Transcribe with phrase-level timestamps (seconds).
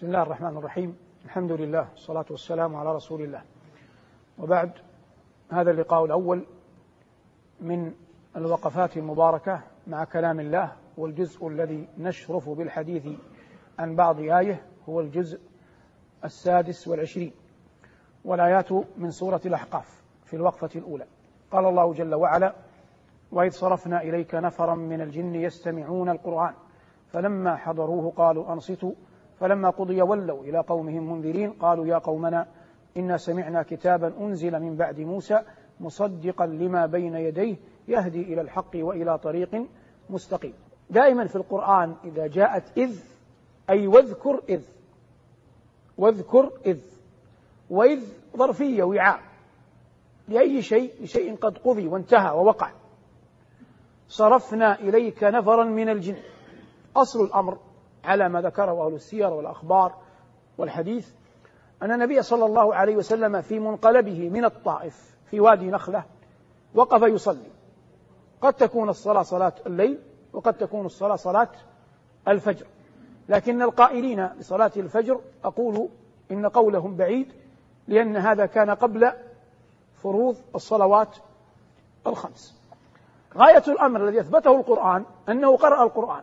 [0.00, 3.42] بسم الله الرحمن الرحيم الحمد لله والصلاة والسلام على رسول الله
[4.38, 4.72] وبعد
[5.52, 6.46] هذا اللقاء الأول
[7.60, 7.92] من
[8.36, 13.08] الوقفات المباركة مع كلام الله والجزء الذي نشرف بالحديث
[13.78, 15.40] عن بعض آيه هو الجزء
[16.24, 17.32] السادس والعشرين
[18.24, 21.06] والآيات من سورة الأحقاف في الوقفة الأولى
[21.50, 22.54] قال الله جل وعلا
[23.32, 26.54] وإذ صرفنا إليك نفرا من الجن يستمعون القرآن
[27.12, 28.92] فلما حضروه قالوا أنصتوا
[29.40, 32.46] فلما قضي ولوا إلى قومهم منذرين قالوا يا قومنا
[32.96, 35.42] إنا سمعنا كتابا أنزل من بعد موسى
[35.80, 37.56] مصدقا لما بين يديه
[37.88, 39.66] يهدي إلى الحق وإلى طريق
[40.10, 40.54] مستقيم
[40.90, 43.00] دائما في القرآن إذا جاءت إذ
[43.70, 44.62] أي واذكر إذ
[45.98, 46.78] واذكر إذ
[47.70, 48.04] وإذ
[48.36, 49.20] ظرفية وعاء
[50.28, 52.70] لأي شيء لشيء قد قضي وانتهى ووقع
[54.08, 56.16] صرفنا إليك نفرا من الجن
[56.96, 57.58] أصل الأمر
[58.04, 59.94] على ما ذكره أهل السير والأخبار
[60.58, 61.08] والحديث
[61.82, 66.04] أن النبي صلى الله عليه وسلم في منقلبه من الطائف في وادي نخلة
[66.74, 67.50] وقف يصلي
[68.42, 69.98] قد تكون الصلاة صلاة الليل
[70.32, 71.48] وقد تكون الصلاة صلاة
[72.28, 72.66] الفجر
[73.28, 75.88] لكن القائلين بصلاة الفجر أقول
[76.30, 77.32] إن قولهم بعيد
[77.88, 79.12] لأن هذا كان قبل
[79.94, 81.16] فروض الصلوات
[82.06, 82.60] الخمس
[83.36, 86.22] غاية الأمر الذي أثبته القرآن أنه قرأ القرآن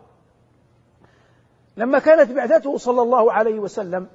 [1.77, 4.07] لما كانت بعثته صلى الله عليه وسلم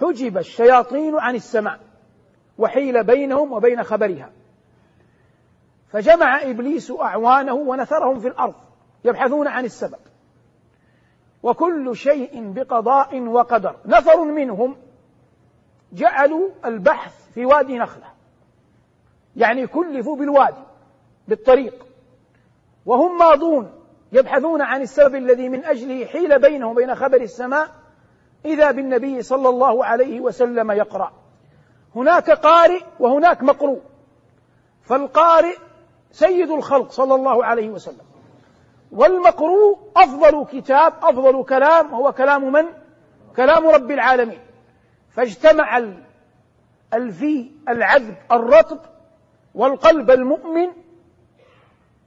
[0.00, 1.80] حجب الشياطين عن السماء
[2.58, 4.32] وحيل بينهم وبين خبرها
[5.88, 8.54] فجمع ابليس اعوانه ونثرهم في الارض
[9.04, 9.98] يبحثون عن السبب
[11.42, 14.76] وكل شيء بقضاء وقدر نفر منهم
[15.92, 18.12] جعلوا البحث في وادي نخله
[19.36, 20.62] يعني كلفوا بالوادي
[21.28, 21.86] بالطريق
[22.86, 23.79] وهم ماضون
[24.12, 27.68] يبحثون عن السبب الذي من أجله حيل بينه وبين خبر السماء
[28.44, 31.12] إذا بالنبي صلى الله عليه وسلم يقرأ
[31.96, 33.80] هناك قارئ وهناك مقروء
[34.82, 35.56] فالقارئ
[36.12, 38.04] سيد الخلق صلى الله عليه وسلم
[38.92, 42.64] والمقروء أفضل كتاب أفضل كلام هو كلام من؟
[43.36, 44.40] كلام رب العالمين
[45.10, 45.84] فاجتمع
[46.94, 48.78] الفي العذب الرطب
[49.54, 50.68] والقلب المؤمن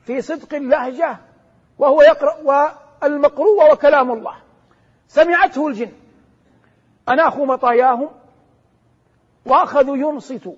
[0.01, 1.17] في صدق اللهجة
[1.79, 2.35] وهو يقرأ
[3.03, 4.33] والمقروء وكلام الله
[5.07, 5.91] سمعته الجن
[7.09, 8.09] أناخوا مطاياهم
[9.45, 10.53] وأخذوا ينصتوا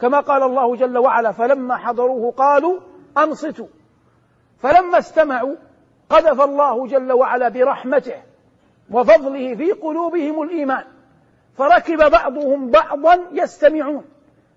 [0.00, 2.80] كما قال الله جل وعلا فلما حضروه قالوا
[3.18, 3.66] أنصتوا
[4.58, 5.56] فلما استمعوا
[6.10, 8.22] قذف الله جل وعلا برحمته
[8.90, 10.84] وفضله في قلوبهم الإيمان
[11.56, 14.04] فركب بعضهم بعضا يستمعون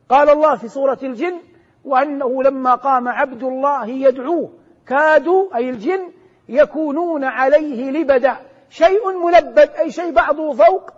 [0.10, 1.40] قال الله في سورة الجن
[1.86, 4.50] وأنه لما قام عبد الله يدعوه
[4.90, 6.12] كادوا أي الجن
[6.50, 8.36] يكونون عليه لبدا
[8.70, 10.90] شيء ملبد أي شيء بعضه فوق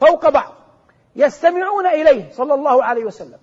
[0.00, 0.54] فوق بعض
[1.16, 3.38] يستمعون إليه صلى الله عليه وسلم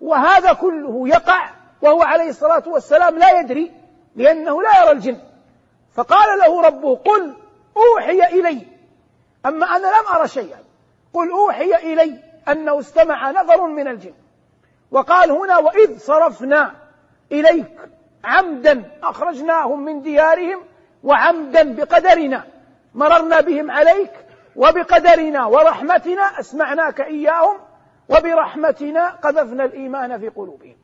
[0.00, 1.50] وهذا كله يقع
[1.82, 3.72] وهو عليه الصلاة والسلام لا يدري
[4.16, 5.18] لأنه لا يرى الجن
[5.94, 7.34] فقال له ربه قل
[7.76, 8.66] أوحي إلي
[9.46, 10.58] أما أنا لم أرى شيئا
[11.14, 14.14] قل أوحي إلي أنه استمع نفر من الجن
[14.90, 16.74] وقال هنا وإذ صرفنا
[17.32, 17.78] إليك
[18.24, 20.60] عمدا أخرجناهم من ديارهم
[21.04, 22.44] وعمدا بقدرنا
[22.94, 24.10] مررنا بهم عليك
[24.56, 27.56] وبقدرنا ورحمتنا أسمعناك إياهم
[28.08, 30.76] وبرحمتنا قذفنا الإيمان في قلوبهم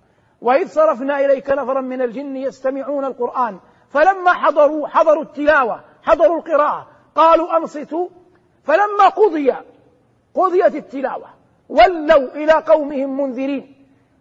[0.43, 3.59] وإذ صرفنا إليك نفرا من الجن يستمعون القرآن
[3.91, 8.09] فلما حضروا حضروا التلاوة حضروا القراءة قالوا أنصتوا
[8.65, 9.55] فلما قضي
[10.34, 11.27] قضيت التلاوة
[11.69, 13.74] ولوا إلى قومهم منذرين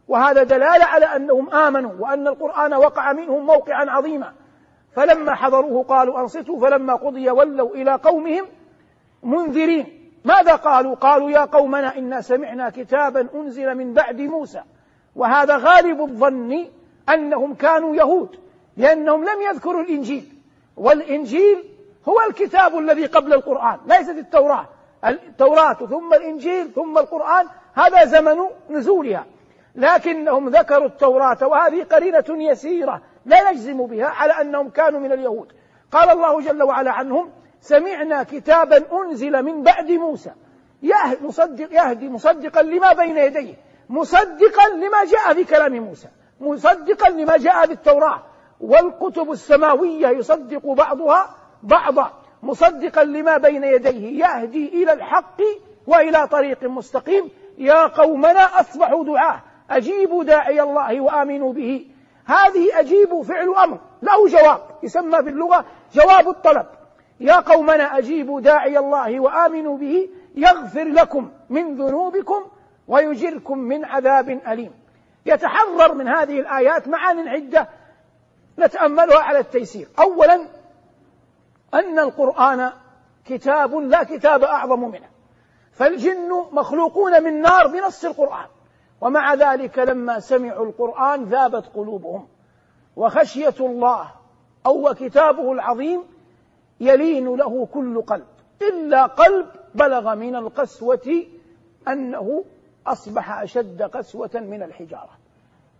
[0.07, 4.33] وهذا دلالة على أنهم آمنوا وأن القرآن وقع منهم موقعا عظيما
[4.95, 8.45] فلما حضروه قالوا أنصتوا فلما قضي ولوا إلى قومهم
[9.23, 14.61] منذرين ماذا قالوا قالوا يا قومنا إنا سمعنا كتابا أنزل من بعد موسى
[15.15, 16.65] وهذا غالب الظن
[17.09, 18.29] أنهم كانوا يهود
[18.77, 20.23] لأنهم لم يذكروا الإنجيل
[20.77, 21.63] والإنجيل
[22.09, 24.67] هو الكتاب الذي قبل القرآن ليست التوراة
[25.05, 27.45] التوراة ثم الإنجيل ثم القرآن
[27.75, 28.37] هذا زمن
[28.69, 29.25] نزولها
[29.75, 35.51] لكنهم ذكروا التوراة وهذه قرينة يسيرة لا نجزم بها على أنهم كانوا من اليهود
[35.91, 37.29] قال الله جل وعلا عنهم
[37.61, 40.31] سمعنا كتابا أنزل من بعد موسى
[41.21, 43.53] مصدق يهدي مصدقا لما بين يديه
[43.89, 46.07] مصدقا لما جاء بكلام موسى
[46.41, 48.23] مصدقا لما جاء بالتوراة
[48.61, 52.11] والكتب السماوية يصدق بعضها بعضا
[52.43, 55.41] مصدقا لما بين يديه يهدي إلى الحق
[55.87, 61.87] وإلى طريق مستقيم يا قومنا أصبحوا دعاه أجيبوا داعي الله وآمنوا به
[62.25, 66.65] هذه أجيبوا فعل أمر له جواب يسمى في اللغة جواب الطلب
[67.19, 72.45] يا قومنا أجيبوا داعي الله وآمنوا به يغفر لكم من ذنوبكم
[72.87, 74.71] ويجركم من عذاب أليم
[75.25, 77.67] يتحرر من هذه الآيات معان عدة
[78.59, 80.47] نتأملها على التيسير أولا
[81.73, 82.71] أن القرآن
[83.25, 85.07] كتاب لا كتاب أعظم منه
[85.73, 88.45] فالجن مخلوقون من نار بنص القرآن
[89.01, 92.27] ومع ذلك لما سمعوا القرآن ذابت قلوبهم
[92.95, 94.09] وخشية الله
[94.65, 96.01] أو كتابه العظيم
[96.79, 98.25] يلين له كل قلب
[98.61, 101.23] إلا قلب بلغ من القسوة
[101.87, 102.43] أنه
[102.87, 105.09] أصبح أشد قسوة من الحجارة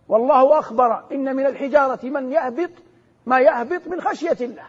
[0.08, 2.70] والله أخبر إن من الحجارة من يهبط
[3.26, 4.64] ما يهبط من خشية الله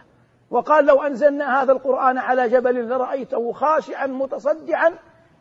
[0.52, 4.92] وقال لو أنزلنا هذا القرآن على جبل لرأيته خاشعا متصدعا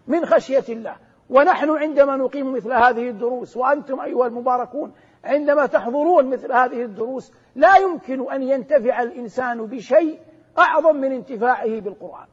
[0.07, 0.97] من خشية الله
[1.31, 4.93] ونحن عندما نقيم مثل هذه الدروس وأنتم أيها المباركون
[5.25, 10.19] عندما تحضرون مثل هذه الدروس لا يمكن أن ينتفع الإنسان بشيء
[10.59, 12.27] أعظم من انتفاعه بالقرآن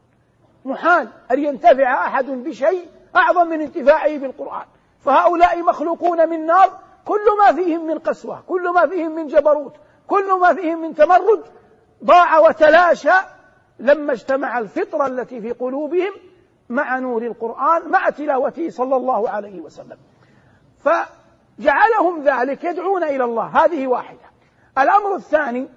[0.66, 2.86] محال أن ينتفع أحد بشيء
[3.16, 4.66] أعظم من انتفاعه بالقرآن
[5.00, 9.74] فهؤلاء مخلوقون من نار كل ما فيهم من قسوة كل ما فيهم من جبروت
[10.08, 11.42] كل ما فيهم من تمرد
[12.04, 13.12] ضاع وتلاشى
[13.80, 16.12] لما اجتمع الفطرة التي في قلوبهم
[16.72, 19.98] مع نور القرآن مع تلاوته صلى الله عليه وسلم
[20.80, 24.20] فجعلهم ذلك يدعون إلى الله هذه واحدة
[24.78, 25.68] الأمر الثاني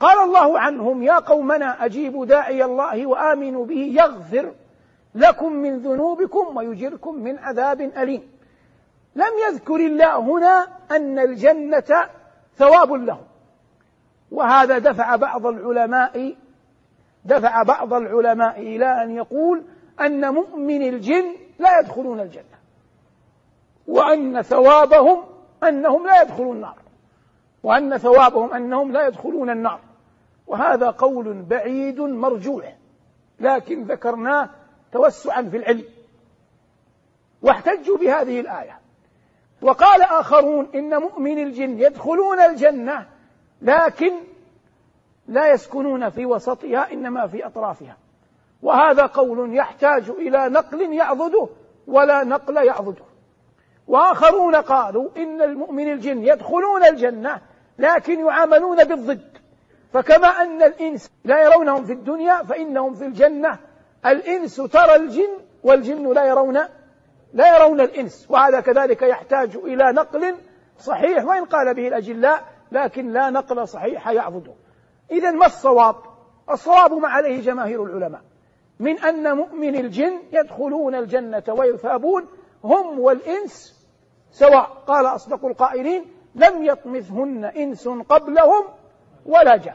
[0.00, 4.52] قال الله عنهم يا قومنا أجيبوا داعي الله وآمنوا به يغفر
[5.14, 8.22] لكم من ذنوبكم ويجركم من عذاب أليم
[9.16, 11.94] لم يذكر الله هنا أن الجنة
[12.56, 13.24] ثواب لهم
[14.30, 16.34] وهذا دفع بعض العلماء
[17.24, 19.62] دفع بعض العلماء إلى أن يقول
[20.00, 22.44] أن مؤمن الجن لا يدخلون الجنة
[23.86, 25.22] وأن ثوابهم
[25.68, 26.78] أنهم لا يدخلون النار
[27.62, 29.80] وأن ثوابهم أنهم لا يدخلون النار
[30.46, 32.76] وهذا قول بعيد مرجوح
[33.40, 34.50] لكن ذكرناه
[34.92, 35.84] توسعا في العلم
[37.42, 38.78] واحتجوا بهذه الآية
[39.62, 43.06] وقال آخرون إن مؤمن الجن يدخلون الجنة
[43.62, 44.12] لكن
[45.28, 47.96] لا يسكنون في وسطها إنما في أطرافها
[48.62, 51.48] وهذا قول يحتاج إلى نقل يعضده
[51.86, 53.04] ولا نقل يعضده
[53.86, 57.40] وآخرون قالوا إن المؤمن الجن يدخلون الجنة
[57.78, 59.38] لكن يعاملون بالضد
[59.92, 63.58] فكما أن الإنس لا يرونهم في الدنيا فإنهم في الجنة
[64.06, 66.58] الإنس ترى الجن والجن لا يرون
[67.34, 70.34] لا يرون الإنس وهذا كذلك يحتاج إلى نقل
[70.78, 74.52] صحيح وإن قال به الأجلاء لكن لا نقل صحيح يعضده
[75.10, 75.96] إذا ما الصواب؟
[76.50, 78.20] الصواب ما عليه جماهير العلماء
[78.82, 82.26] من أن مؤمن الجن يدخلون الجنة ويثابون
[82.64, 83.86] هم والإنس
[84.30, 88.64] سواء قال أصدق القائلين لم يطمثهن إنس قبلهم
[89.26, 89.72] ولا جن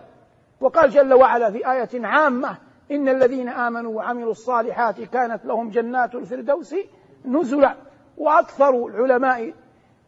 [0.61, 2.57] وقال جل وعلا في آية عامة
[2.91, 6.75] إن الذين آمنوا وعملوا الصالحات كانت لهم جنات الفردوس
[7.25, 7.75] نزلا
[8.17, 9.53] وأكثر العلماء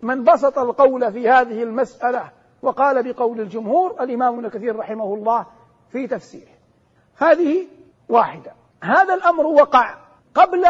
[0.01, 2.29] من بسط القول في هذه المسألة
[2.61, 5.45] وقال بقول الجمهور الإمام ابن كثير رحمه الله
[5.91, 6.47] في تفسيره
[7.17, 7.67] هذه
[8.09, 8.51] واحدة
[8.83, 9.95] هذا الأمر وقع
[10.35, 10.65] قبل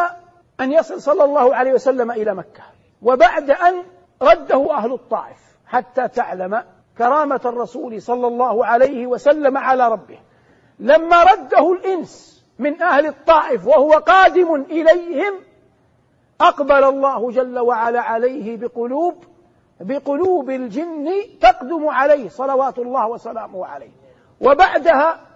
[0.62, 2.64] أن يصل صلى الله عليه وسلم إلى مكة
[3.02, 3.84] وبعد أن
[4.22, 6.64] رده أهل الطائف حتى تعلم
[6.98, 10.20] كرامة الرسول صلى الله عليه وسلم على ربه
[10.80, 15.34] لما رده الإنس من أهل الطائف وهو قادم إليهم
[16.42, 19.24] أقبل الله جل وعلا عليه بقلوب
[19.80, 21.10] بقلوب الجن
[21.42, 23.92] تقدم عليه صلوات الله وسلامه عليه
[24.42, 25.29] وبعدها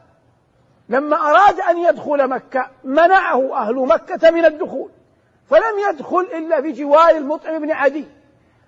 [0.90, 4.90] لما أراد أن يدخل مكة منعه أهل مكة من الدخول
[5.50, 8.06] فلم يدخل إلا في جوار المطعم بن عدي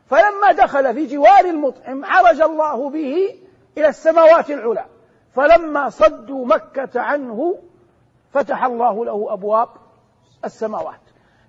[0.10, 3.18] فلما دخل في جوار المطعم عرج الله به
[3.78, 4.86] إلى السماوات العلى
[5.36, 7.60] فلما صدوا مكة عنه
[8.34, 9.70] فتح الله له أبواب
[10.46, 11.00] السماوات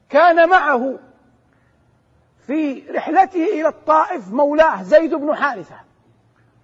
[0.09, 0.99] كان معه
[2.47, 5.86] في رحلته إلى الطائف مولاه زيد بن حارثة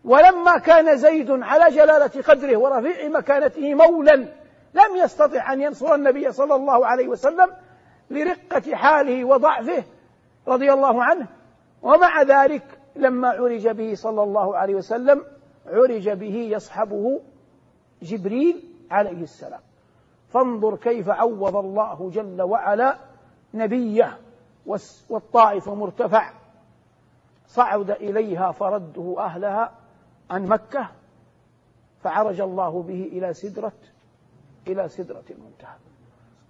[0.04, 4.16] ولما كان زيد على جلالة قدره ورفيع مكانته مولا
[4.74, 7.48] لم يستطع أن ينصر النبي صلى الله عليه وسلم
[8.10, 9.82] لرقة حاله وضعفه
[10.48, 11.26] رضي الله عنه
[11.82, 12.62] ومع ذلك
[12.96, 15.24] لما عرج به صلى الله عليه وسلم
[15.66, 17.20] عرج به يصحبه
[18.02, 19.60] جبريل عليه السلام
[20.28, 22.96] فانظر كيف عوض الله جل وعلا
[23.54, 24.18] نبيه
[25.10, 26.30] والطائف مرتفع
[27.46, 29.72] صعد إليها فرده أهلها
[30.32, 30.88] عن مكة
[32.00, 33.72] فعرج الله به إلى سدرة
[34.68, 35.76] إلى سدرة المنتهى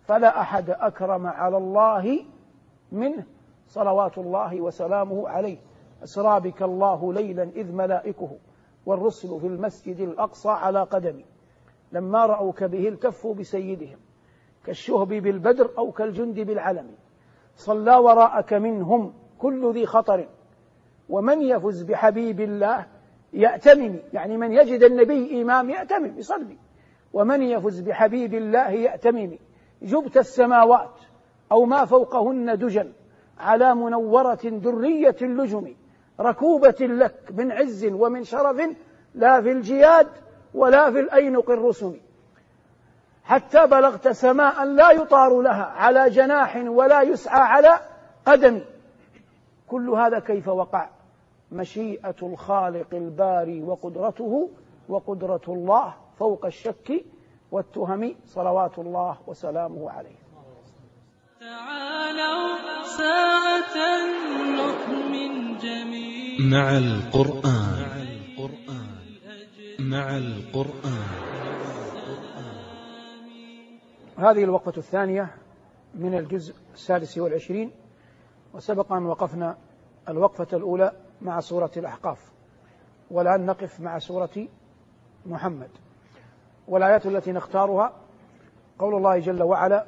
[0.02, 2.24] فلا أحد أكرم على الله
[2.92, 3.24] منه
[3.68, 5.58] صلوات الله وسلامه عليه
[6.02, 8.30] أسرى بك الله ليلا إذ ملائكه
[8.86, 11.24] والرسل في المسجد الأقصى على قدمي
[11.92, 13.98] لما رأوك به التفوا بسيدهم
[14.64, 16.90] كالشهب بالبدر أو كالجند بالعلم
[17.56, 20.28] صلى وراءك منهم كل ذي خطر
[21.08, 22.86] ومن يفز بحبيب الله
[23.32, 26.58] يأتمم يعني من يجد النبي إمام يأتمم يصلي
[27.12, 29.38] ومن يفز بحبيب الله يأتمم
[29.82, 30.90] جبت السماوات
[31.52, 32.92] أو ما فوقهن دجا
[33.38, 35.74] على منورة درية اللجم
[36.20, 38.70] ركوبة لك من عز ومن شرف
[39.14, 40.06] لا في الجياد
[40.54, 41.96] ولا في الأينق الرسم
[43.24, 47.76] حتى بلغت سماء لا يطار لها على جناح ولا يسعى على
[48.26, 48.60] قدم
[49.68, 50.88] كل هذا كيف وقع
[51.52, 54.50] مشيئة الخالق الباري وقدرته
[54.88, 57.04] وقدرة الله فوق الشك
[57.50, 60.18] والتهم صلوات الله وسلامه عليه
[61.40, 62.56] تعالوا
[62.98, 63.76] ساعة
[64.56, 68.02] نؤمن جميعا مع القرآن
[69.78, 71.32] مع القرآن
[74.16, 75.34] هذه الوقفة الثانية
[75.94, 77.70] من الجزء السادس والعشرين
[78.54, 79.58] وسبق أن وقفنا
[80.08, 80.92] الوقفة الأولى
[81.24, 82.18] مع سورة الأحقاف
[83.10, 84.46] والآن نقف مع سورة
[85.26, 85.70] محمد
[86.68, 87.92] والآيات التي نختارها
[88.78, 89.86] قول الله جل وعلا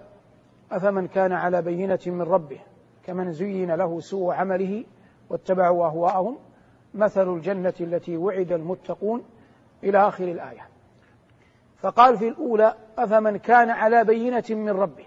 [0.73, 2.61] أفمن كان على بينة من ربه
[3.07, 4.85] كمن زين له سوء عمله
[5.31, 6.39] واتبعوا أهواءهم
[6.95, 9.23] مثل الجنة التي وعد المتقون
[9.85, 10.67] إلى آخر الآية
[11.77, 15.07] فقال في الأولى أفمن كان على بينة من ربه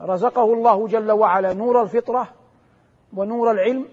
[0.00, 2.28] رزقه الله جل وعلا نور الفطرة
[3.16, 3.84] ونور العلم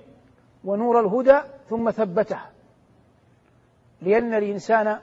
[0.63, 1.39] ونور الهدى
[1.69, 2.39] ثم ثبته
[4.01, 4.99] لأن الإنسان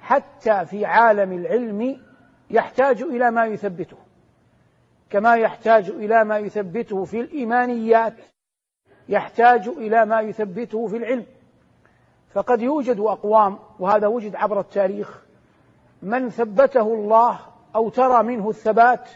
[0.00, 2.00] حتى في عالم العلم
[2.50, 3.96] يحتاج إلى ما يثبته
[5.10, 8.14] كما يحتاج إلى ما يثبته في الإيمانيات
[9.08, 11.26] يحتاج إلى ما يثبته في العلم
[12.34, 15.22] فقد يوجد أقوام وهذا وجد عبر التاريخ
[16.02, 17.40] من ثبته الله
[17.74, 19.08] أو ترى منه الثبات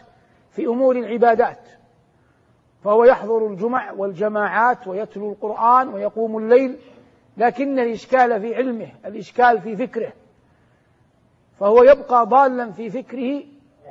[0.51, 1.61] في أمور العبادات
[2.83, 6.77] فهو يحضر الجمع والجماعات ويتلو القرآن ويقوم الليل
[7.37, 10.13] لكن الإشكال في علمه الإشكال في فكره
[11.59, 13.43] فهو يبقى ضالا في فكره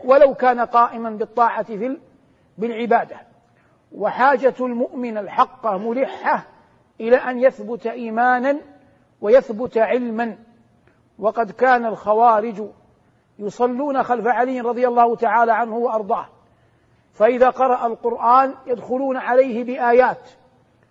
[0.05, 1.99] ولو كان قائما بالطاعة في
[2.59, 3.17] بالعبادة
[3.93, 6.45] وحاجة المؤمن الحق ملحة
[7.01, 8.59] إلى أن يثبت إيمانا
[9.21, 10.37] ويثبت علما
[11.19, 12.63] وقد كان الخوارج
[13.39, 16.29] يصلون خلف علي رضي الله تعالى عنه وأرضاه
[17.15, 20.31] فإذا قرأ القرآن يدخلون عليه بآيات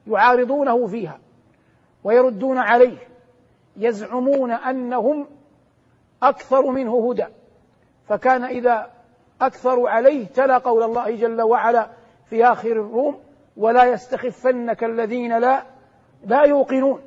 [0.07, 1.19] يعارضونه فيها
[2.03, 2.97] ويردون عليه
[3.77, 5.27] يزعمون أنهم
[6.23, 7.25] أكثر منه هدى
[8.07, 8.91] فكان إذا
[9.41, 11.89] أكثر عليه تلا قول الله جل وعلا
[12.25, 13.19] في آخر الروم
[13.57, 15.63] ولا يستخفنك الذين لا
[16.25, 17.01] لا يوقنون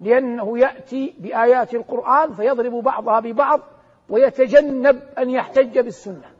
[0.00, 3.60] لأنه يأتي بآيات القرآن فيضرب بعضها ببعض
[4.08, 6.33] ويتجنب أن يحتج بالسنة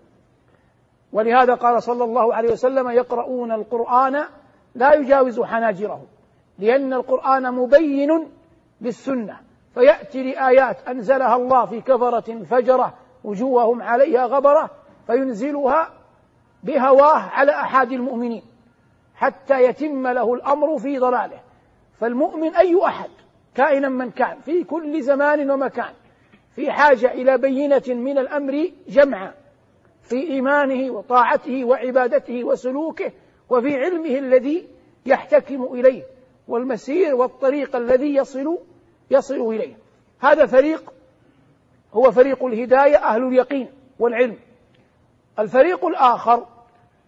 [1.15, 4.25] ولهذا قال صلى الله عليه وسلم يقرؤون القرآن
[4.75, 6.07] لا يجاوز حناجرهم
[6.59, 8.31] لأن القرآن مبين
[8.81, 9.39] للسنة
[9.75, 12.95] فيأتي لآيات أنزلها الله في كفرة فجرة
[13.25, 14.71] وجوههم عليها غبرة
[15.07, 15.89] فينزلها
[16.63, 18.43] بهواه على أحد المؤمنين
[19.17, 21.41] حتى يتم له الأمر في ضلاله
[22.01, 23.11] فالمؤمن أي أحد
[23.55, 25.93] كائنا من كان في كل زمان ومكان
[26.55, 29.33] في حاجة إلى بينة من الأمر جمعا
[30.05, 33.13] في إيمانه وطاعته وعبادته وسلوكه
[33.51, 34.69] وفي علمه الذي
[35.07, 36.03] يحتكم إليه
[36.49, 38.59] والمسير والطريق الذي يصل
[39.11, 39.77] يصل إليه
[40.21, 40.93] هذا فريق
[41.95, 43.69] هو فريق الهداية أهل اليقين
[43.99, 44.37] والعلم
[45.39, 46.47] الفريق الآخر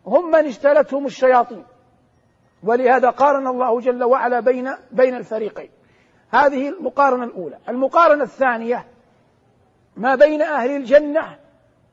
[0.07, 1.65] هم من اجتلتهم الشياطين
[2.63, 5.71] ولهذا قارن الله جل وعلا بين بين الفريقين
[6.31, 8.87] هذه المقارنة الأولى المقارنة الثانية
[9.97, 11.39] ما بين أهل الجنة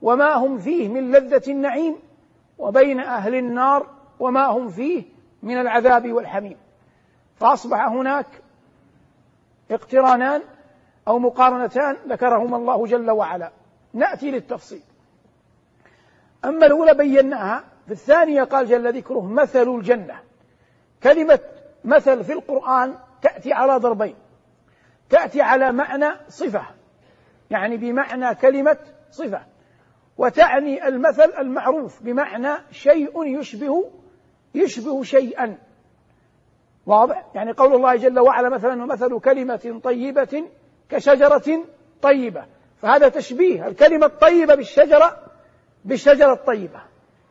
[0.04, 1.96] وما هم فيه من لذة النعيم
[2.58, 3.88] وبين أهل النار
[4.20, 5.04] وما هم فيه
[5.44, 6.58] من العذاب والحميم
[7.36, 8.26] فأصبح هناك
[9.72, 10.42] اقترانان
[11.08, 13.52] أو مقارنتان ذكرهما الله جل وعلا
[13.94, 14.82] نأتي للتفصيل
[16.46, 20.20] أما الأولى بيناها في الثانية قال جل ذكره مثل الجنة
[21.04, 21.40] كلمة
[21.84, 24.16] مثل في القرآن تأتي على ضربين
[25.10, 26.66] تأتي على معنى صفة
[27.50, 28.78] يعني بمعنى كلمة
[29.12, 29.53] صفة
[30.18, 33.90] وتعني المثل المعروف بمعنى شيء يشبه
[34.56, 35.58] يشبه شيئا
[36.86, 40.44] واضح يعني قول الله جل وعلا مثلا ومثل كلمة طيبة
[40.90, 41.66] كشجرة
[42.02, 42.46] طيبة
[42.82, 45.18] فهذا تشبيه الكلمة الطيبة بالشجرة
[45.86, 46.82] بالشجرة الطيبة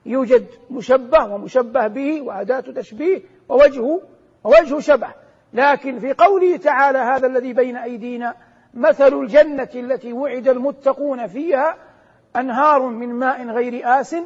[0.07, 4.01] يوجد مشبه ومشبه به وأداة تشبيه ووجه
[4.45, 5.09] ووجه شبه
[5.53, 8.35] لكن في قوله تعالى هذا الذي بين أيدينا
[8.75, 11.77] مثل الجنة التي وعد المتقون فيها
[12.37, 14.17] أنهار من ماء غير آس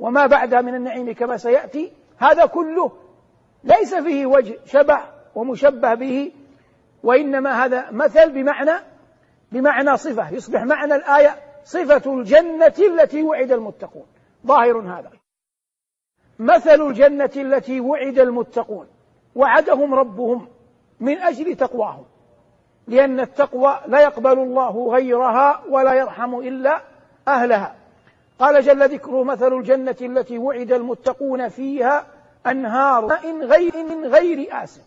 [0.00, 2.92] وما بعدها من النعيم كما سيأتي هذا كله
[3.64, 5.00] ليس فيه وجه شبه
[5.34, 6.32] ومشبه به
[7.02, 8.72] وإنما هذا مثل بمعنى
[9.52, 14.06] بمعنى صفة يصبح معنى الآية صفة الجنة التي وعد المتقون
[14.46, 15.10] ظاهر هذا
[16.38, 18.86] مثل الجنة التي وعد المتقون
[19.34, 20.48] وعدهم ربهم
[21.00, 22.04] من أجل تقواهم
[22.86, 26.80] لأن التقوى لا يقبل الله غيرها ولا يرحم إلا
[27.28, 27.74] أهلها
[28.38, 32.06] قال جل ذكره مثل الجنة التي وعد المتقون فيها
[32.46, 34.80] أنهار ماء غير من غير آس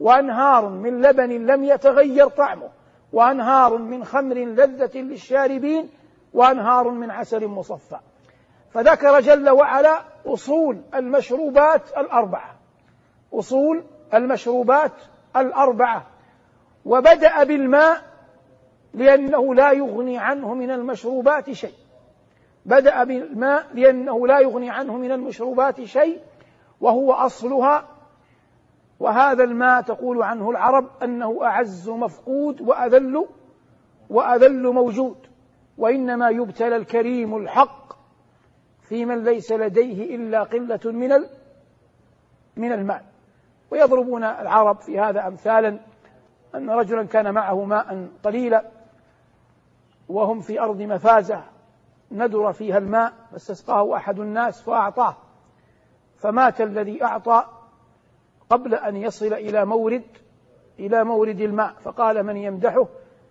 [0.00, 2.68] وأنهار من لبن لم يتغير طعمه
[3.12, 5.88] وأنهار من خمر لذة للشاربين
[6.32, 7.96] وأنهار من عسل مصفى
[8.74, 12.54] فذكر جل وعلا أصول المشروبات الأربعة
[13.32, 13.82] أصول
[14.14, 14.92] المشروبات
[15.36, 16.06] الأربعة
[16.86, 18.11] وبدأ بالماء
[18.94, 21.74] لأنه لا يغني عنه من المشروبات شيء
[22.66, 26.18] بدأ بالماء لأنه لا يغني عنه من المشروبات شيء
[26.80, 27.88] وهو أصلها
[29.00, 33.26] وهذا الماء تقول عنه العرب أنه أعز مفقود وأذل
[34.10, 35.16] وأذل موجود
[35.78, 37.92] وإنما يبتلى الكريم الحق
[38.82, 41.08] في من ليس لديه إلا قلة من
[42.56, 43.00] من المال
[43.70, 45.78] ويضربون العرب في هذا أمثالا
[46.54, 48.71] أن رجلا كان معه ماء قليلا
[50.12, 51.42] وهم في أرض مفازة
[52.12, 55.16] ندر فيها الماء فاستسقاه أحد الناس فأعطاه
[56.16, 57.44] فمات الذي أعطى
[58.50, 60.02] قبل أن يصل إلى مورد
[60.78, 62.86] إلى مورد الماء فقال من يمدحه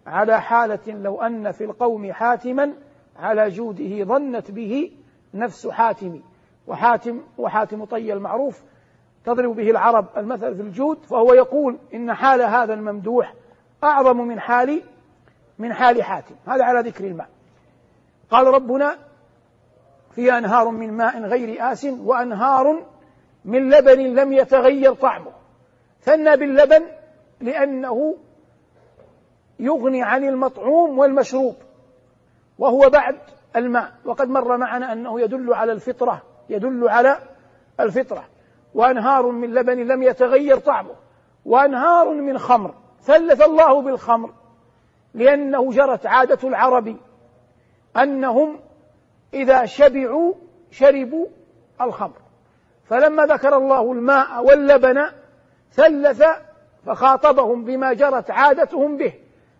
[0.07, 2.73] على حالة لو أن في القوم حاتما
[3.19, 4.91] على جوده ظنت به
[5.33, 6.21] نفس حاتم
[6.67, 8.61] وحاتم وحاتم طي المعروف
[9.25, 13.33] تضرب به العرب المثل في الجود فهو يقول إن حال هذا الممدوح
[13.83, 14.81] أعظم من حال
[15.61, 17.29] من حال حاتم هذا على ذكر الماء
[18.31, 18.95] قال ربنا
[20.11, 22.85] في أنهار من ماء غير آس وأنهار
[23.45, 25.31] من لبن لم يتغير طعمه
[26.01, 26.85] ثنى باللبن
[27.41, 28.17] لأنه
[29.59, 31.55] يغني عن المطعوم والمشروب
[32.59, 33.15] وهو بعد
[33.55, 37.17] الماء وقد مر معنا أنه يدل على الفطرة يدل على
[37.79, 38.23] الفطرة
[38.73, 40.95] وأنهار من لبن لم يتغير طعمه
[41.45, 44.33] وأنهار من خمر ثلث الله بالخمر
[45.13, 46.95] لأنه جرت عادة العرب
[47.97, 48.59] أنهم
[49.33, 50.33] إذا شبعوا
[50.71, 51.25] شربوا
[51.81, 52.13] الخمر
[52.85, 55.05] فلما ذكر الله الماء واللبن
[55.71, 56.23] ثلث
[56.85, 59.13] فخاطبهم بما جرت عادتهم به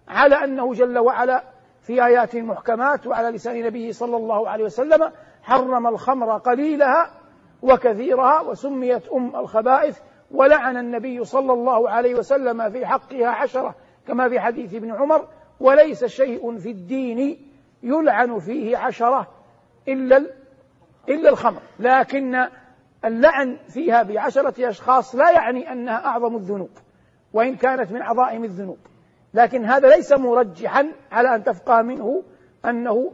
[0.08, 1.44] على أنه جل وعلا
[1.82, 5.12] في آيات محكمات وعلى لسان نبيه صلى الله عليه وسلم
[5.44, 7.12] حرم الخمر قليلها
[7.62, 10.00] وكثيرها وسميت أم الخبائث
[10.32, 13.76] ولعن النبي صلى الله عليه وسلم في حقها عشرة
[14.08, 15.28] كما في حديث ابن عمر
[15.62, 17.38] وليس شيء في الدين
[17.84, 19.28] يلعن فيه عشرة
[19.88, 20.18] إلا
[21.10, 22.48] إلا الخمر لكن
[23.06, 26.70] اللعن فيها بعشرة أشخاص لا يعني أنها أعظم الذنوب
[27.34, 28.78] وإن كانت من عظائم الذنوب
[29.34, 32.24] لكن هذا ليس مرجحا على أن تفقه منه
[32.66, 33.12] أنه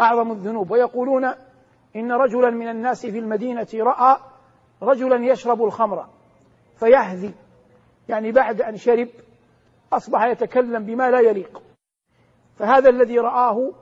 [0.00, 1.24] أعظم الذنوب ويقولون
[1.96, 4.16] إن رجلا من الناس في المدينة رأى
[4.82, 6.06] رجلا يشرب الخمر
[6.78, 7.34] فيهذي
[8.08, 9.08] يعني بعد أن شرب
[9.92, 11.62] أصبح يتكلم بما لا يليق
[12.58, 13.72] فهذا الذي رآه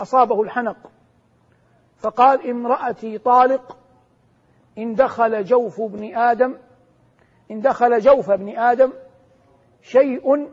[0.00, 0.76] أصابه الحنق
[1.98, 3.76] فقال امرأتي طالق
[4.78, 6.58] إن دخل جوف ابن آدم
[7.50, 8.92] إن دخل جوف ابن آدم
[9.82, 10.48] شيء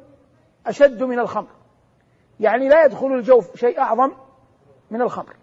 [0.67, 1.47] أشد من الخمر
[2.39, 4.11] يعني لا يدخل الجوف شيء أعظم
[4.91, 5.35] من الخمر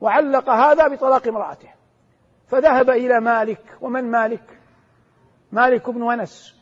[0.00, 1.68] وعلق هذا بطلاق امرأته
[2.48, 4.58] فذهب إلى مالك ومن مالك؟
[5.52, 6.60] مالك بن أنس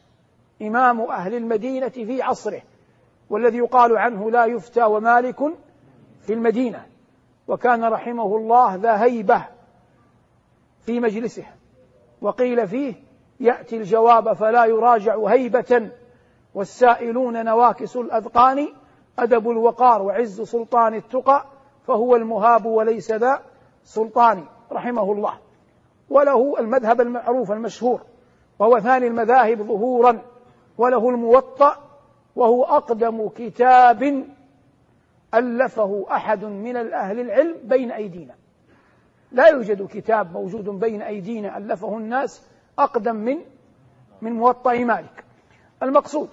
[0.63, 2.63] إمام أهل المدينة في عصره
[3.33, 5.41] والذي يقال عنه لا يفتى ومالك
[6.21, 6.87] في المدينة
[7.49, 9.45] وكان رحمه الله ذا هيبة
[10.81, 11.45] في مجلسه
[12.21, 12.95] وقيل فيه
[13.41, 15.91] يأتي الجواب فلا يراجع هيبة
[16.55, 18.69] والسائلون نواكس الأذقان
[19.19, 21.45] أدب الوقار وعز سلطان التقى
[21.87, 23.41] فهو المهاب وليس ذا
[23.85, 25.39] سلطان رحمه الله
[26.11, 28.01] وله المذهب المعروف المشهور
[28.59, 30.23] وهو ثاني المذاهب ظهورا
[30.79, 31.77] وله الموطأ
[32.37, 34.25] وهو أقدم كتاب
[35.35, 38.35] ألفه أحد من أهل العلم بين أيدينا
[39.33, 42.47] لا يوجد كتاب موجود بين أيدينا ألفه الناس
[42.79, 43.39] أقدم من
[44.23, 45.25] من موطأ مالك
[45.83, 46.29] المقصود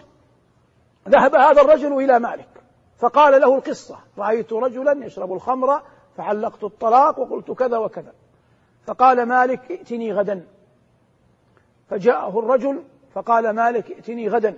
[1.10, 2.48] ذهب هذا الرجل إلى مالك
[2.98, 5.82] فقال له القصة رأيت رجلا يشرب الخمر
[6.18, 8.14] فعلقت الطلاق وقلت كذا وكذا
[8.86, 10.48] فقال مالك ائتني غدا
[11.88, 12.84] فجاءه الرجل
[13.14, 14.58] فقال مالك ائتني غدا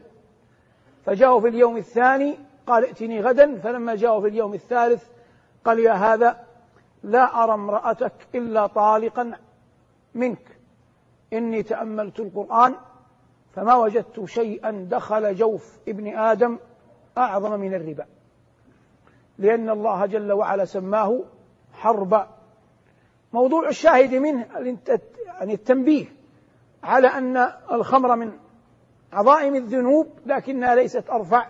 [1.06, 2.38] فجاءوا في اليوم الثاني
[2.68, 5.04] قال ائتني غدا فلما جاءوا في اليوم الثالث
[5.66, 6.44] قال يا هذا
[7.04, 9.32] لا أرى امرأتك إلا طالقا
[10.16, 10.58] منك
[11.34, 12.76] إني تأملت القرآن
[13.56, 16.60] فما وجدت شيئا دخل جوف ابن آدم
[17.18, 18.06] أعظم من الربا
[19.38, 21.24] لأن الله جل وعلا سماه
[21.74, 22.28] حربا
[23.34, 24.78] موضوع الشاهد منه يعني,
[25.28, 26.06] يعني التنبيه
[26.84, 27.38] على أن
[27.72, 28.32] الخمر من
[29.14, 31.48] عظائم الذنوب لكنها ليست أرفع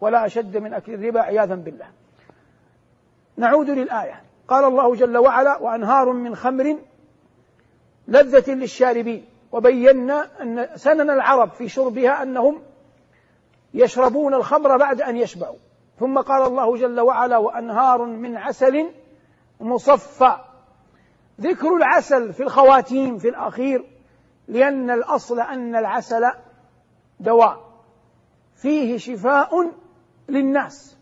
[0.00, 1.86] ولا أشد من أكل الربا عياذا بالله
[3.36, 6.78] نعود للآية قال الله جل وعلا وأنهار من خمر
[8.08, 12.62] لذة للشاربين وبينا أن سنن العرب في شربها أنهم
[13.74, 15.56] يشربون الخمر بعد أن يشبعوا
[16.00, 18.90] ثم قال الله جل وعلا وأنهار من عسل
[19.60, 20.32] مصفى
[21.40, 23.84] ذكر العسل في الخواتيم في الأخير
[24.48, 26.24] لأن الأصل أن العسل
[27.20, 27.60] دواء
[28.56, 29.72] فيه شفاء
[30.28, 30.96] للناس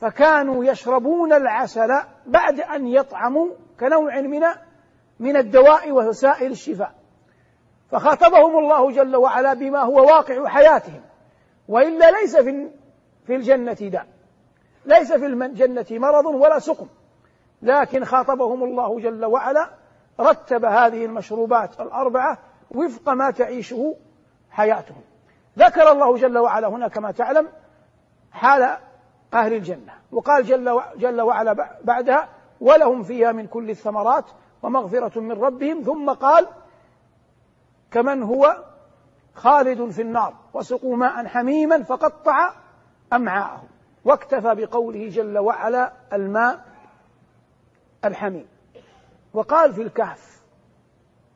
[0.00, 1.90] فكانوا يشربون العسل
[2.26, 3.46] بعد أن يطعموا
[3.80, 4.42] كنوع من
[5.20, 6.94] من الدواء وسائل الشفاء
[7.90, 11.00] فخاطبهم الله جل وعلا بما هو واقع حياتهم
[11.68, 12.68] وإلا ليس في
[13.26, 14.06] في الجنة داء
[14.86, 16.86] ليس في الجنة مرض ولا سقم
[17.62, 19.70] لكن خاطبهم الله جل وعلا
[20.20, 22.38] رتب هذه المشروبات الأربعة
[22.70, 23.94] وفق ما تعيشه
[24.50, 25.00] حياتهم
[25.58, 27.48] ذكر الله جل وعلا هنا كما تعلم
[28.32, 28.62] حال
[29.34, 32.28] أهل الجنة وقال جل, جل وعلا بعدها
[32.60, 34.24] ولهم فيها من كل الثمرات
[34.62, 36.46] ومغفرة من ربهم ثم قال
[37.90, 38.64] كمن هو
[39.34, 42.52] خالد في النار وسقوا ماء حميما فقطع
[43.12, 43.68] أمعاءهم
[44.04, 46.64] واكتفى بقوله جل وعلا الماء
[48.04, 48.46] الحميم
[49.34, 50.42] وقال في الكهف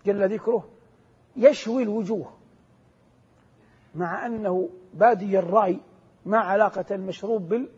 [0.06, 0.64] جل ذكره
[1.36, 2.32] يشوي الوجوه
[3.94, 5.78] مع أنه بادي الرأي
[6.26, 7.68] ما علاقة المشروب بال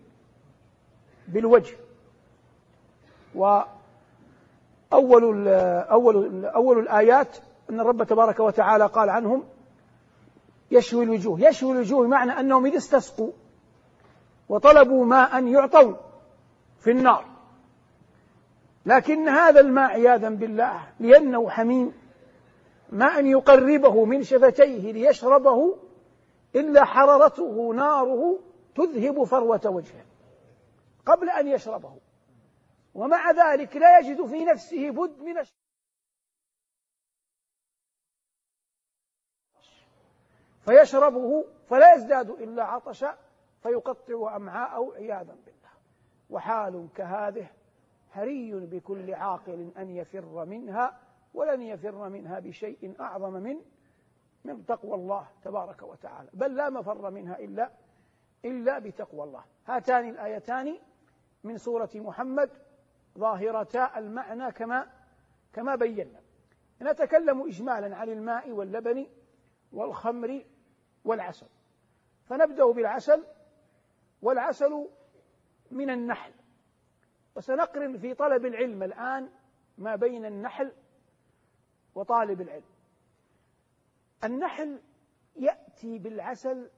[1.28, 1.76] بالوجه
[3.34, 3.72] وأول
[5.92, 7.36] أول أول الآيات
[7.70, 9.42] أن الرب تبارك وتعالى قال عنهم
[10.70, 13.32] يشوي الوجوه يشوي الوجوه بمعنى أنهم إذا استسقوا
[14.48, 15.94] وطلبوا ماء يعطوا
[16.80, 17.24] في النار
[18.86, 21.92] لكن هذا الماء عياذا بالله لأنه حميم
[22.90, 25.76] ما أن يقربه من شفتيه ليشربه
[26.54, 28.38] إلا حرارته ناره
[28.74, 30.04] تذهب فروة وجهه
[31.06, 31.96] قبل أن يشربه
[32.94, 35.58] ومع ذلك لا يجد في نفسه بد من الشرب
[40.60, 43.18] فيشربه فلا يزداد إلا عطشا
[43.62, 45.70] فيقطع أمعاءه عياذا بالله
[46.30, 47.48] وحال كهذه
[48.10, 51.00] حري بكل عاقل أن يفر منها
[51.34, 53.60] ولن يفر منها بشيء أعظم من
[54.44, 57.70] من تقوى الله تبارك وتعالى بل لا مفر منها إلا
[58.44, 60.78] إلا بتقوى الله هاتان الآيتان
[61.44, 62.50] من سورة محمد
[63.18, 64.86] ظاهرتا المعنى كما
[65.52, 66.20] كما بينا
[66.82, 69.06] نتكلم إجمالا عن الماء واللبن
[69.72, 70.44] والخمر
[71.04, 71.46] والعسل
[72.26, 73.24] فنبدأ بالعسل
[74.22, 74.88] والعسل
[75.70, 76.32] من النحل
[77.36, 79.28] وسنقرن في طلب العلم الآن
[79.78, 80.72] ما بين النحل
[81.94, 82.73] وطالب العلم
[84.24, 84.80] النحل
[85.36, 86.70] يأتي بالعسل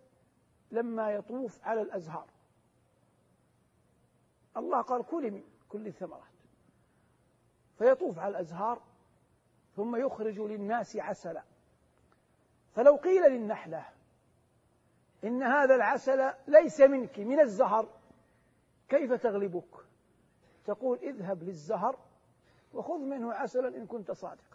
[0.71, 2.27] لما يطوف على الأزهار
[4.57, 6.23] الله قال كلي من كل الثمرات
[7.79, 8.83] فيطوف على الأزهار
[9.77, 11.43] ثم يخرج للناس عسلا
[12.75, 13.85] فلو قيل للنحلة
[15.25, 17.89] إن هذا العسل ليس منك من الزهر
[18.89, 19.87] كيف تغلبك
[20.67, 21.99] تقول اذهب للزهر
[22.75, 24.46] وخذ منه عسلا إن كنت صادقا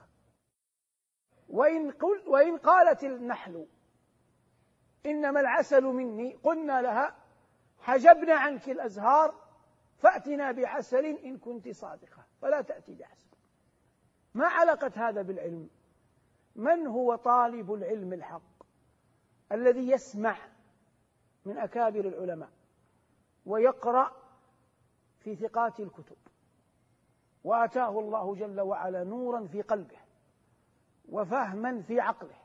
[1.52, 3.66] وإن, قل وإن قالت النحل
[5.06, 7.16] إنما العسل مني قلنا لها
[7.80, 9.36] حجبنا عنك الأزهار
[9.98, 13.28] فأتنا بعسل إن كنت صادقة فلا تأتي بعسل
[14.34, 15.70] ما علاقة هذا بالعلم
[16.56, 18.64] من هو طالب العلم الحق
[19.52, 20.36] الذي يسمع
[21.46, 22.50] من أكابر العلماء
[23.46, 24.12] ويقرأ
[25.20, 26.16] في ثقات الكتب
[27.44, 30.01] وآتاه الله جل وعلا نورا في قلبه
[31.10, 32.36] وفهما في عقله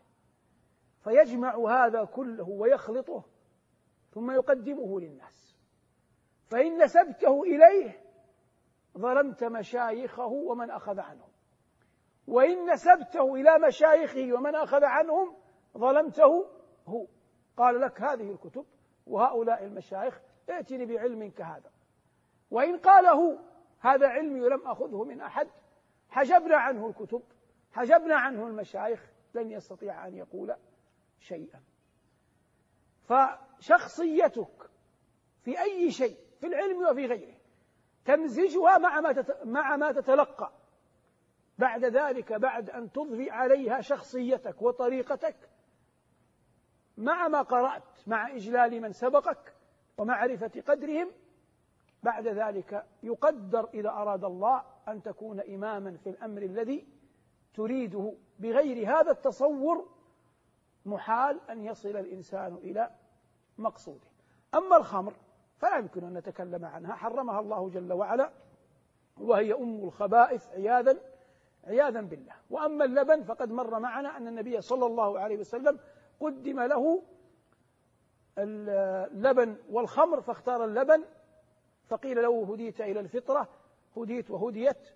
[1.04, 3.22] فيجمع هذا كله ويخلطه
[4.12, 5.56] ثم يقدمه للناس
[6.46, 8.00] فإن نسبته إليه
[8.98, 11.28] ظلمت مشايخه ومن أخذ عنهم
[12.26, 15.36] وإن نسبته إلى مشايخه ومن أخذ عنهم
[15.78, 16.46] ظلمته
[16.86, 17.06] هو
[17.56, 18.64] قال لك هذه الكتب
[19.06, 21.70] وهؤلاء المشايخ ائتني بعلم كهذا
[22.50, 23.38] وإن قال هو
[23.80, 25.48] هذا علمي ولم أخذه من أحد
[26.08, 27.22] حجبنا عنه الكتب
[27.76, 30.54] حجبنا عنه المشايخ لن يستطيع أن يقول
[31.20, 31.60] شيئا
[33.02, 34.70] فشخصيتك
[35.42, 37.34] في أي شيء في العلم وفي غيره
[38.04, 40.52] تمزجها مع ما مع ما تتلقى
[41.58, 45.36] بعد ذلك بعد أن تضفي عليها شخصيتك وطريقتك
[46.98, 49.54] مع ما قرأت مع إجلال من سبقك
[49.98, 51.10] ومعرفة قدرهم
[52.02, 56.95] بعد ذلك يقدر إذا أراد الله أن تكون إماما في الأمر الذي
[57.56, 59.86] تريده بغير هذا التصور
[60.86, 62.90] محال أن يصل الإنسان إلى
[63.58, 64.06] مقصوده
[64.54, 65.12] أما الخمر
[65.58, 68.30] فلا يمكن أن نتكلم عنها حرمها الله جل وعلا
[69.16, 70.96] وهي أم الخبائث عياذا
[71.64, 75.78] عياذا بالله وأما اللبن فقد مر معنا أن النبي صلى الله عليه وسلم
[76.20, 77.02] قدم له
[78.38, 81.04] اللبن والخمر فاختار اللبن
[81.88, 83.48] فقيل له هديت إلى الفطرة
[83.96, 84.88] هديت وهديت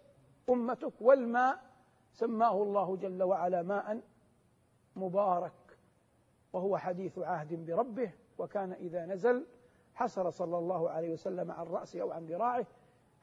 [0.50, 1.69] أمتك والماء
[2.12, 4.00] سماه الله جل وعلا ماء
[4.96, 5.52] مبارك
[6.52, 9.46] وهو حديث عهد بربه وكان إذا نزل
[9.94, 12.66] حسر صلى الله عليه وسلم عن رأسه أو عن ذراعه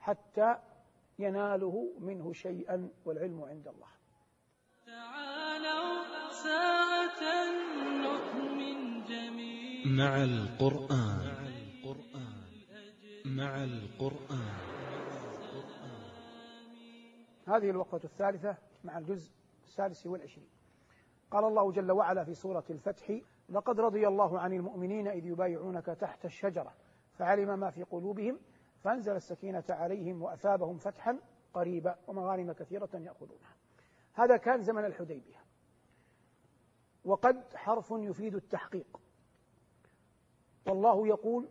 [0.00, 0.56] حتى
[1.18, 3.88] يناله منه شيئا والعلم عند الله
[4.86, 7.52] تعالوا ساعة
[8.02, 11.38] نؤمن جميعا مع القرآن
[13.26, 14.68] مع القرآن
[17.46, 19.32] هذه الوقفة الثالثة مع الجزء
[19.64, 20.48] السادس والعشرين
[21.30, 23.12] قال الله جل وعلا في سورة الفتح
[23.48, 26.74] لقد رضي الله عن المؤمنين إذ يبايعونك تحت الشجرة
[27.12, 28.38] فعلم ما في قلوبهم
[28.82, 31.18] فأنزل السكينة عليهم وأثابهم فتحا
[31.54, 33.56] قريبا ومغانم كثيرة يأخذونها
[34.14, 35.36] هذا كان زمن الحديبية
[37.04, 39.00] وقد حرف يفيد التحقيق
[40.66, 41.48] والله يقول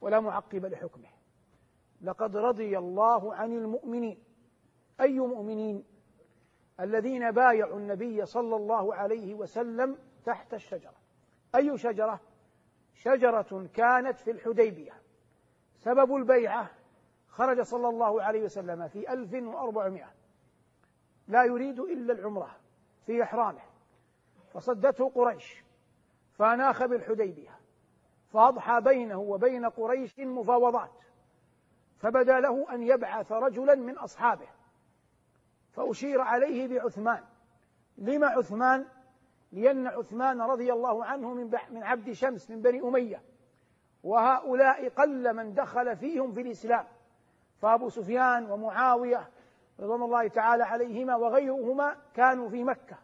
[0.00, 1.08] ولا معقب لحكمه
[2.02, 4.22] لقد رضي الله عن المؤمنين
[5.00, 5.84] أي مؤمنين
[6.80, 10.92] الذين بايعوا النبي صلى الله عليه وسلم تحت الشجرة
[11.54, 12.20] أي شجرة؟
[12.94, 14.92] شجرة كانت في الحديبية
[15.76, 16.70] سبب البيعة
[17.28, 20.04] خرج صلى الله عليه وسلم في 1400
[21.28, 22.56] لا يريد إلا العمرة
[23.06, 23.60] في إحرامه
[24.54, 25.62] فصدته قريش
[26.32, 27.50] فأناخ بالحديبية
[28.32, 30.90] فأضحى بينه وبين قريش مفاوضات
[31.98, 34.46] فبدا له أن يبعث رجلا من أصحابه
[35.72, 37.20] فأشير عليه بعثمان
[37.98, 38.86] لما عثمان
[39.52, 43.22] لأن عثمان رضي الله عنه من من عبد شمس من بني أمية
[44.04, 46.86] وهؤلاء قل من دخل فيهم في الإسلام
[47.58, 49.28] فأبو سفيان ومعاوية
[49.80, 52.96] رضوان الله تعالى عليهما وغيرهما كانوا في مكة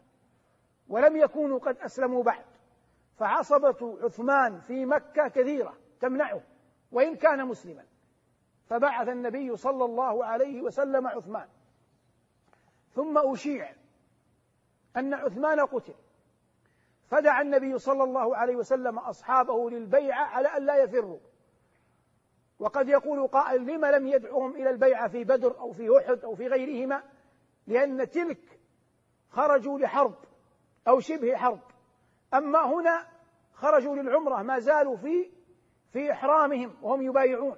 [0.89, 2.45] ولم يكونوا قد أسلموا بعد
[3.17, 6.41] فعصبة عثمان في مكة كثيرة تمنعه
[6.91, 7.83] وإن كان مسلما
[8.65, 11.47] فبعث النبي صلى الله عليه وسلم عثمان
[12.95, 13.69] ثم أشيع
[14.97, 15.93] أن عثمان قتل
[17.07, 21.19] فدعا النبي صلى الله عليه وسلم أصحابه للبيعة على أن لا يفروا
[22.59, 26.47] وقد يقول قائل لم لم يدعهم إلى البيعة في بدر أو في أحد أو في
[26.47, 27.03] غيرهما
[27.67, 28.59] لأن تلك
[29.29, 30.15] خرجوا لحرب
[30.87, 31.59] أو شبه حرب
[32.33, 33.07] أما هنا
[33.53, 35.31] خرجوا للعمرة ما زالوا في
[35.91, 37.55] في إحرامهم وهم يبايعون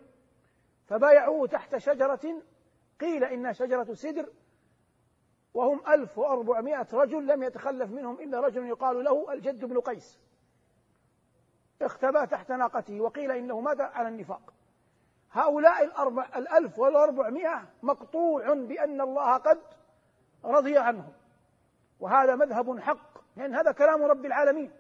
[0.88, 2.42] فبايعوه تحت شجرة
[3.02, 4.30] قيل إنها شجرة سدر
[5.54, 10.20] وهم 1400 رجل لم يتخلف منهم إلا رجل يقال له الجد بن قيس
[11.82, 14.54] اختبى تحت ناقته وقيل إنه مات على النفاق
[15.32, 19.60] هؤلاء الأربع الألف والأربعمائة مقطوع بأن الله قد
[20.46, 21.14] رضي عنهم
[22.00, 24.72] وهذا مذهب حق لأن هذا كلام رب العالمين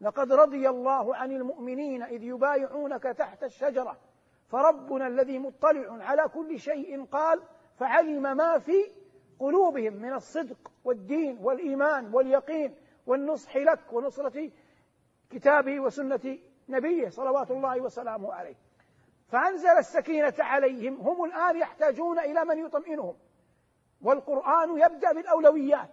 [0.00, 3.96] لقد رضي الله عن المؤمنين إذ يبايعونك تحت الشجرة
[4.48, 7.42] فربنا الذي مطلع على كل شيء قال
[7.78, 8.99] فعلم ما في
[9.40, 12.74] قلوبهم من الصدق والدين والإيمان واليقين
[13.06, 14.50] والنصح لك ونصرة
[15.30, 18.54] كتابه وسنة نبيه صلوات الله وسلامه عليه
[19.28, 23.14] فأنزل السكينة عليهم هم الآن يحتاجون إلى من يطمئنهم
[24.02, 25.90] والقرآن يبدأ بالأولويات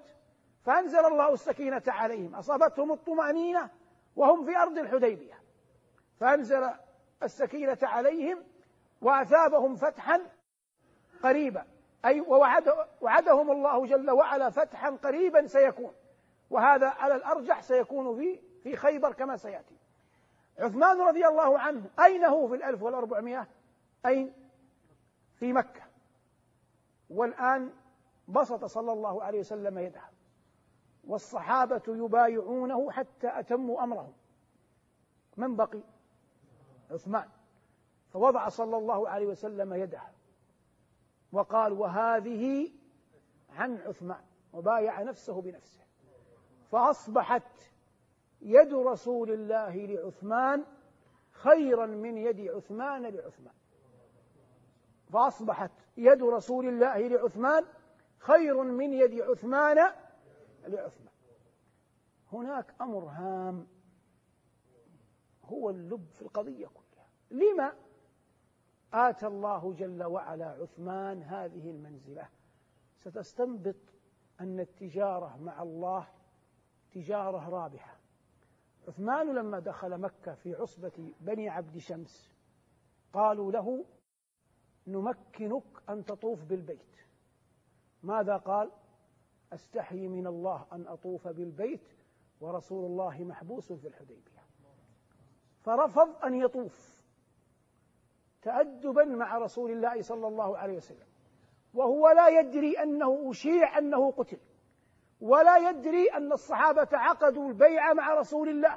[0.63, 3.69] فأنزل الله السكينة عليهم أصابتهم الطمأنينة
[4.15, 5.33] وهم في أرض الحديبية
[6.19, 6.69] فأنزل
[7.23, 8.43] السكينة عليهم
[9.01, 10.21] وأثابهم فتحا
[11.23, 11.65] قريبا
[12.05, 15.93] أي ووعد وعدهم الله جل وعلا فتحا قريبا سيكون
[16.49, 19.77] وهذا على الأرجح سيكون في في خيبر كما سيأتي
[20.60, 23.47] عثمان رضي الله عنه أين هو في الألف والأربعمائة
[24.05, 24.33] أين
[25.36, 25.81] في مكة
[27.10, 27.73] والآن
[28.27, 30.01] بسط صلى الله عليه وسلم يده
[31.03, 34.13] والصحابة يبايعونه حتى أتموا أمرهم
[35.38, 35.81] من بقي
[36.91, 37.29] عثمان
[38.10, 40.01] فوضع صلى الله عليه وسلم يده
[41.31, 42.71] وقال وهذه
[43.49, 44.21] عن عثمان
[44.53, 45.83] وبايع نفسه بنفسه
[46.71, 47.61] فأصبحت
[48.41, 50.65] يد رسول الله لعثمان
[51.31, 53.53] خيرا من يد عثمان لعثمان
[55.13, 57.63] فأصبحت يد رسول الله لعثمان
[58.17, 59.77] خير من يد عثمان
[60.67, 61.13] لعثمان
[62.33, 63.67] هناك أمر هام
[65.43, 67.73] هو اللب في القضية كلها لما
[68.93, 72.28] آتى الله جل وعلا عثمان هذه المنزلة
[72.97, 73.76] ستستنبط
[74.41, 76.08] أن التجارة مع الله
[76.91, 77.97] تجارة رابحة
[78.88, 82.32] عثمان لما دخل مكة في عصبة بني عبد شمس
[83.13, 83.86] قالوا له
[84.88, 86.95] نمكنك أن تطوف بالبيت
[88.04, 88.71] ماذا قال
[89.54, 91.88] أستحي من الله أن أطوف بالبيت
[92.41, 94.43] ورسول الله محبوس في الحديبية
[95.63, 96.96] فرفض أن يطوف
[98.41, 101.08] تأدبا مع رسول الله صلى الله عليه وسلم
[101.73, 104.38] وهو لا يدري أنه أشيع أنه قتل
[105.21, 108.76] ولا يدري أن الصحابة عقدوا البيعة مع رسول الله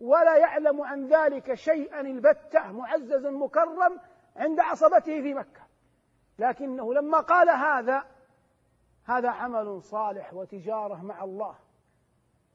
[0.00, 3.98] ولا يعلم عن ذلك شيئا البتة معزز مكرم
[4.36, 5.60] عند عصبته في مكة
[6.38, 8.02] لكنه لما قال هذا
[9.04, 11.54] هذا عمل صالح وتجارة مع الله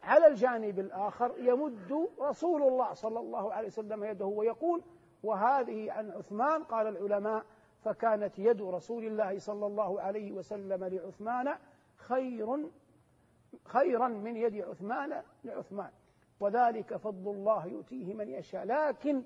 [0.04, 4.84] على الجانب الآخر يمد رسول الله صلى الله عليه وسلم يده ويقول
[5.24, 7.46] وهذه عن عثمان قال العلماء
[7.84, 11.56] فكانت يد رسول الله صلى الله عليه وسلم لعثمان
[11.96, 12.48] خير
[13.66, 15.92] خيرا من يد عثمان لعثمان
[16.40, 19.24] وذلك فضل الله يؤتيه من يشاء لكن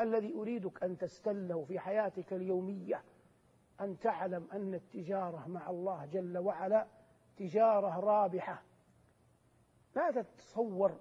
[0.00, 3.02] الذي اريدك ان تستله في حياتك اليوميه
[3.80, 6.86] ان تعلم ان التجاره مع الله جل وعلا
[7.36, 8.62] تجاره رابحه
[9.96, 10.92] لا تتصور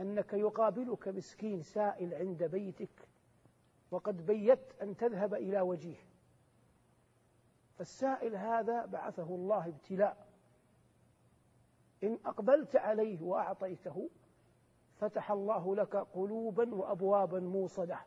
[0.00, 3.08] أنك يقابلك مسكين سائل عند بيتك
[3.90, 5.96] وقد بيت أن تذهب إلى وجيه
[7.78, 10.26] فالسائل هذا بعثه الله ابتلاء
[12.04, 14.10] إن أقبلت عليه وأعطيته
[14.98, 17.98] فتح الله لك قلوبا وأبوابا موصدة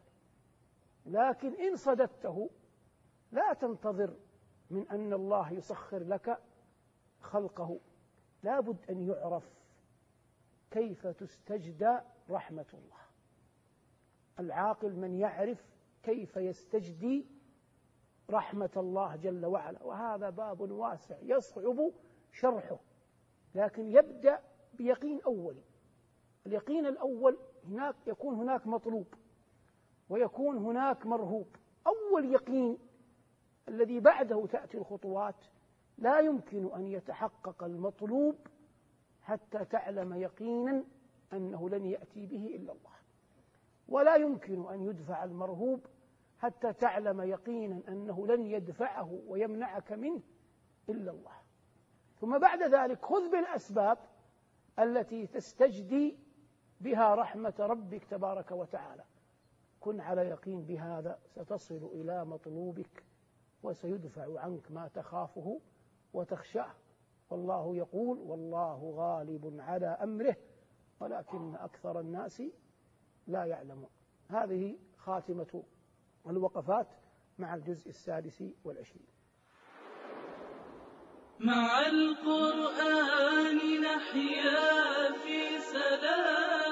[1.06, 2.50] لكن إن صددته
[3.32, 4.14] لا تنتظر
[4.72, 6.40] من أن الله يسخر لك
[7.22, 7.80] خلقه
[8.44, 9.44] لابد أن يعرف
[10.72, 11.98] كيف تستجدى
[12.30, 12.98] رحمة الله
[14.40, 15.64] العاقل من يعرف
[16.04, 17.26] كيف يستجدي
[18.30, 21.92] رحمة الله جل وعلا وهذا باب واسع يصعب
[22.32, 22.78] شرحه
[23.56, 24.40] لكن يبدأ
[24.74, 25.64] بيقين أولي
[26.46, 29.08] اليقين الأول هناك يكون هناك مطلوب
[30.10, 31.56] ويكون هناك مرهوب
[31.88, 32.78] أول يقين
[33.68, 35.46] الذي بعده تأتي الخطوات
[35.98, 38.36] لا يمكن أن يتحقق المطلوب
[39.28, 40.84] حتى تعلم يقينا
[41.34, 42.96] أنه لن يأتي به إلا الله
[43.88, 45.86] ولا يمكن أن يدفع المرهوب
[46.38, 50.22] حتى تعلم يقينا أنه لن يدفعه ويمنعك منه
[50.90, 51.32] إلا الله
[52.22, 53.98] ثم بعد ذلك خذ بالأسباب
[54.80, 56.18] التي تستجدي
[56.82, 59.04] بها رحمة ربك تبارك وتعالى
[59.80, 63.04] كن على يقين بهذا ستصل إلى مطلوبك
[63.64, 65.60] وسيدفع عنك ما تخافه
[66.14, 66.72] وتخشاه
[67.30, 70.36] والله يقول والله غالب على امره
[71.00, 72.44] ولكن اكثر الناس
[73.28, 73.90] لا يعلمون
[74.30, 75.64] هذه خاتمه
[76.28, 76.88] الوقفات
[77.38, 79.08] مع الجزء السادس والعشرين
[81.40, 86.67] مع القران نحيا في سلام